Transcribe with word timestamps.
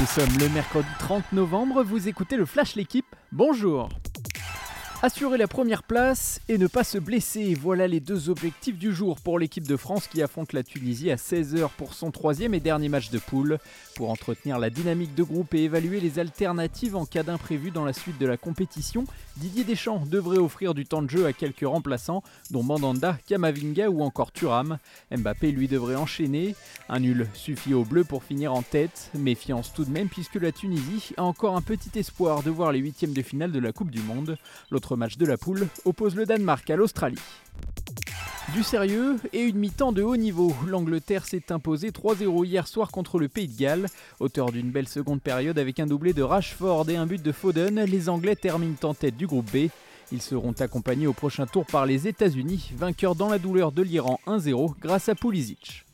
Nous 0.00 0.06
sommes 0.06 0.38
le 0.38 0.48
mercredi 0.50 0.86
30 1.00 1.32
novembre, 1.32 1.82
vous 1.82 2.06
écoutez 2.06 2.36
le 2.36 2.46
Flash 2.46 2.76
L'équipe, 2.76 3.16
bonjour 3.32 3.88
Assurer 5.00 5.38
la 5.38 5.46
première 5.46 5.84
place 5.84 6.40
et 6.48 6.58
ne 6.58 6.66
pas 6.66 6.82
se 6.82 6.98
blesser, 6.98 7.54
voilà 7.54 7.86
les 7.86 8.00
deux 8.00 8.30
objectifs 8.30 8.76
du 8.76 8.92
jour 8.92 9.20
pour 9.20 9.38
l'équipe 9.38 9.66
de 9.66 9.76
France 9.76 10.08
qui 10.08 10.22
affronte 10.22 10.52
la 10.52 10.64
Tunisie 10.64 11.12
à 11.12 11.14
16h 11.14 11.68
pour 11.76 11.94
son 11.94 12.10
troisième 12.10 12.52
et 12.52 12.58
dernier 12.58 12.88
match 12.88 13.10
de 13.10 13.20
poule. 13.20 13.58
Pour 13.94 14.10
entretenir 14.10 14.58
la 14.58 14.70
dynamique 14.70 15.14
de 15.14 15.22
groupe 15.22 15.54
et 15.54 15.62
évaluer 15.62 16.00
les 16.00 16.18
alternatives 16.18 16.96
en 16.96 17.06
cas 17.06 17.22
d'imprévu 17.22 17.70
dans 17.70 17.84
la 17.84 17.92
suite 17.92 18.18
de 18.18 18.26
la 18.26 18.36
compétition, 18.36 19.04
Didier 19.36 19.62
Deschamps 19.62 20.02
devrait 20.04 20.38
offrir 20.38 20.74
du 20.74 20.84
temps 20.84 21.02
de 21.02 21.08
jeu 21.08 21.26
à 21.26 21.32
quelques 21.32 21.66
remplaçants, 21.66 22.24
dont 22.50 22.64
Mandanda, 22.64 23.18
Kamavinga 23.28 23.90
ou 23.90 24.02
encore 24.02 24.32
Turam. 24.32 24.78
Mbappé 25.16 25.52
lui 25.52 25.68
devrait 25.68 25.94
enchaîner. 25.94 26.56
Un 26.88 26.98
nul 26.98 27.28
suffit 27.34 27.72
au 27.72 27.84
bleu 27.84 28.02
pour 28.02 28.24
finir 28.24 28.52
en 28.52 28.62
tête. 28.62 29.12
Méfiance 29.14 29.72
tout 29.72 29.84
de 29.84 29.90
même 29.90 30.08
puisque 30.08 30.34
la 30.34 30.50
Tunisie 30.50 31.12
a 31.16 31.22
encore 31.22 31.56
un 31.56 31.62
petit 31.62 31.96
espoir 32.00 32.42
de 32.42 32.50
voir 32.50 32.72
les 32.72 32.80
huitièmes 32.80 33.14
de 33.14 33.22
finale 33.22 33.52
de 33.52 33.60
la 33.60 33.70
Coupe 33.70 33.92
du 33.92 34.00
Monde. 34.00 34.36
L'autre 34.72 34.87
match 34.96 35.16
de 35.16 35.26
la 35.26 35.36
poule 35.36 35.68
oppose 35.84 36.14
le 36.14 36.26
Danemark 36.26 36.68
à 36.70 36.76
l'Australie. 36.76 37.18
Du 38.54 38.62
sérieux 38.62 39.16
et 39.34 39.42
une 39.42 39.58
mi-temps 39.58 39.92
de 39.92 40.02
haut 40.02 40.16
niveau. 40.16 40.54
L'Angleterre 40.66 41.26
s'est 41.26 41.52
imposée 41.52 41.90
3-0 41.90 42.46
hier 42.46 42.66
soir 42.66 42.90
contre 42.90 43.18
le 43.18 43.28
Pays 43.28 43.46
de 43.46 43.58
Galles. 43.58 43.86
Auteur 44.20 44.50
d'une 44.52 44.70
belle 44.70 44.88
seconde 44.88 45.20
période 45.20 45.58
avec 45.58 45.80
un 45.80 45.86
doublé 45.86 46.14
de 46.14 46.22
Rashford 46.22 46.88
et 46.88 46.96
un 46.96 47.06
but 47.06 47.22
de 47.22 47.32
Foden, 47.32 47.84
les 47.84 48.08
Anglais 48.08 48.36
terminent 48.36 48.76
en 48.84 48.94
tête 48.94 49.16
du 49.16 49.26
groupe 49.26 49.50
B. 49.52 49.68
Ils 50.12 50.22
seront 50.22 50.52
accompagnés 50.52 51.06
au 51.06 51.12
prochain 51.12 51.46
tour 51.46 51.66
par 51.66 51.84
les 51.84 52.08
États-Unis, 52.08 52.72
vainqueurs 52.74 53.14
dans 53.14 53.28
la 53.28 53.38
douleur 53.38 53.70
de 53.70 53.82
l'Iran 53.82 54.18
1-0 54.26 54.74
grâce 54.80 55.10
à 55.10 55.14
Pulisic. 55.14 55.84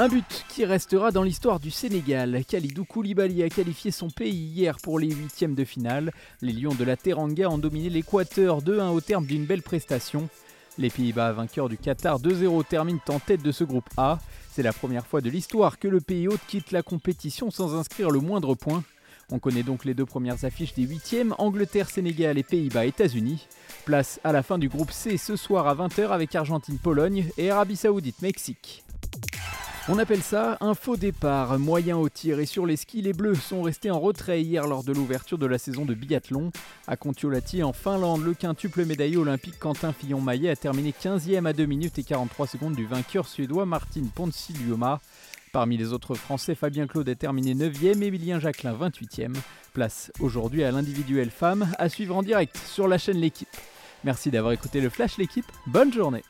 Un 0.00 0.06
but 0.06 0.44
qui 0.48 0.64
restera 0.64 1.10
dans 1.10 1.24
l'histoire 1.24 1.58
du 1.58 1.72
Sénégal. 1.72 2.44
Khalidou 2.48 2.84
Koulibaly 2.84 3.42
a 3.42 3.48
qualifié 3.48 3.90
son 3.90 4.10
pays 4.10 4.44
hier 4.54 4.76
pour 4.80 5.00
les 5.00 5.10
huitièmes 5.10 5.56
de 5.56 5.64
finale. 5.64 6.12
Les 6.40 6.52
Lions 6.52 6.76
de 6.76 6.84
la 6.84 6.96
Teranga 6.96 7.50
ont 7.50 7.58
dominé 7.58 7.90
l'Équateur 7.90 8.62
2-1 8.62 8.90
au 8.90 9.00
terme 9.00 9.26
d'une 9.26 9.44
belle 9.44 9.62
prestation. 9.62 10.28
Les 10.78 10.88
Pays-Bas, 10.88 11.32
vainqueurs 11.32 11.68
du 11.68 11.76
Qatar 11.76 12.20
2-0, 12.20 12.64
terminent 12.64 13.00
en 13.08 13.18
tête 13.18 13.42
de 13.42 13.50
ce 13.50 13.64
groupe 13.64 13.88
A. 13.96 14.20
C'est 14.52 14.62
la 14.62 14.72
première 14.72 15.04
fois 15.04 15.20
de 15.20 15.30
l'histoire 15.30 15.80
que 15.80 15.88
le 15.88 16.00
pays 16.00 16.28
hôte 16.28 16.46
quitte 16.46 16.70
la 16.70 16.84
compétition 16.84 17.50
sans 17.50 17.74
inscrire 17.74 18.12
le 18.12 18.20
moindre 18.20 18.54
point. 18.54 18.84
On 19.32 19.40
connaît 19.40 19.64
donc 19.64 19.84
les 19.84 19.94
deux 19.94 20.06
premières 20.06 20.44
affiches 20.44 20.74
des 20.74 20.84
huitièmes, 20.84 21.34
Angleterre, 21.38 21.90
Sénégal 21.90 22.38
et 22.38 22.44
Pays-Bas, 22.44 22.86
États-Unis. 22.86 23.48
Place 23.84 24.20
à 24.22 24.30
la 24.30 24.44
fin 24.44 24.58
du 24.58 24.68
groupe 24.68 24.92
C 24.92 25.16
ce 25.16 25.34
soir 25.34 25.66
à 25.66 25.74
20h 25.74 26.10
avec 26.10 26.36
Argentine-Pologne 26.36 27.28
et 27.36 27.50
Arabie 27.50 27.74
Saoudite-Mexique. 27.74 28.84
On 29.90 29.98
appelle 29.98 30.22
ça 30.22 30.58
un 30.60 30.74
faux 30.74 30.98
départ, 30.98 31.58
moyen 31.58 31.96
au 31.96 32.10
tir 32.10 32.40
et 32.40 32.44
sur 32.44 32.66
les 32.66 32.76
skis, 32.76 33.00
les 33.00 33.14
Bleus 33.14 33.36
sont 33.36 33.62
restés 33.62 33.90
en 33.90 33.98
retrait 33.98 34.42
hier 34.42 34.66
lors 34.66 34.84
de 34.84 34.92
l'ouverture 34.92 35.38
de 35.38 35.46
la 35.46 35.56
saison 35.56 35.86
de 35.86 35.94
biathlon. 35.94 36.52
À 36.86 36.96
Kontiolahti 36.96 37.62
en 37.62 37.72
Finlande, 37.72 38.22
le 38.22 38.34
quintuple 38.34 38.84
médaillé 38.84 39.16
olympique 39.16 39.58
Quentin 39.58 39.94
Fillon-Maillet 39.94 40.50
a 40.50 40.56
terminé 40.56 40.92
15e 40.92 41.46
à 41.46 41.54
2 41.54 41.64
minutes 41.64 41.98
et 41.98 42.02
43 42.02 42.46
secondes 42.46 42.74
du 42.74 42.84
vainqueur 42.84 43.26
suédois 43.26 43.64
Martin 43.64 44.02
Ponsiluoma. 44.14 45.00
Parmi 45.52 45.78
les 45.78 45.94
autres 45.94 46.14
Français, 46.14 46.54
Fabien 46.54 46.86
Claude 46.86 47.08
a 47.08 47.14
terminé 47.14 47.54
9e, 47.54 48.02
Emilien 48.02 48.40
Jacquelin 48.40 48.74
28e. 48.74 49.34
Place 49.72 50.12
aujourd'hui 50.20 50.64
à 50.64 50.70
l'individuel 50.70 51.30
femme 51.30 51.66
à 51.78 51.88
suivre 51.88 52.14
en 52.14 52.22
direct 52.22 52.58
sur 52.58 52.88
la 52.88 52.98
chaîne 52.98 53.16
L'équipe. 53.16 53.48
Merci 54.04 54.30
d'avoir 54.30 54.52
écouté 54.52 54.82
le 54.82 54.90
Flash 54.90 55.16
L'équipe, 55.16 55.46
bonne 55.66 55.94
journée 55.94 56.22